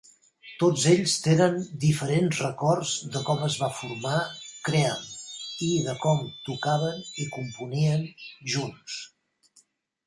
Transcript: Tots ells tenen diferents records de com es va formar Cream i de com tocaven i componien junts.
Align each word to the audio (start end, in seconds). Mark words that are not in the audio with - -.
Tots 0.61 0.83
ells 0.91 1.17
tenen 1.25 1.59
diferents 1.83 2.39
records 2.45 2.93
de 3.17 3.21
com 3.27 3.43
es 3.49 3.59
va 3.65 3.69
formar 3.81 4.15
Cream 4.69 5.05
i 5.67 5.71
de 5.91 5.97
com 6.07 6.25
tocaven 6.51 7.07
i 7.27 7.31
componien 7.39 8.11
junts. 8.57 9.01